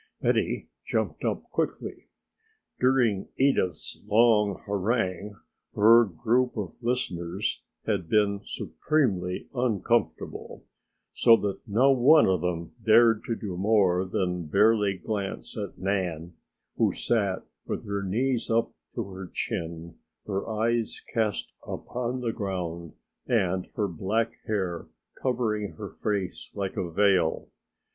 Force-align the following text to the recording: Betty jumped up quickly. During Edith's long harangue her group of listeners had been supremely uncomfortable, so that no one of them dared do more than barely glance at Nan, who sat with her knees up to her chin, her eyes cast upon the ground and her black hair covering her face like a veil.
Betty 0.19 0.67
jumped 0.83 1.23
up 1.23 1.43
quickly. 1.51 2.07
During 2.79 3.27
Edith's 3.37 4.01
long 4.07 4.63
harangue 4.65 5.35
her 5.75 6.05
group 6.05 6.57
of 6.57 6.73
listeners 6.81 7.61
had 7.85 8.09
been 8.09 8.41
supremely 8.43 9.47
uncomfortable, 9.53 10.65
so 11.13 11.35
that 11.41 11.59
no 11.67 11.91
one 11.91 12.25
of 12.25 12.41
them 12.41 12.71
dared 12.83 13.21
do 13.39 13.55
more 13.55 14.03
than 14.03 14.47
barely 14.47 14.97
glance 14.97 15.55
at 15.55 15.77
Nan, 15.77 16.33
who 16.77 16.93
sat 16.93 17.45
with 17.67 17.85
her 17.85 18.01
knees 18.01 18.49
up 18.49 18.73
to 18.95 19.03
her 19.03 19.27
chin, 19.31 19.99
her 20.25 20.49
eyes 20.49 20.99
cast 21.13 21.53
upon 21.67 22.21
the 22.21 22.33
ground 22.33 22.93
and 23.27 23.67
her 23.75 23.87
black 23.87 24.31
hair 24.47 24.87
covering 25.13 25.73
her 25.73 25.91
face 25.91 26.49
like 26.55 26.75
a 26.75 26.89
veil. 26.89 27.51